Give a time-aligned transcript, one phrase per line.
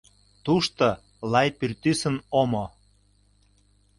[0.45, 0.87] Тушто—
[1.31, 2.65] лай пӱртӱсын омо.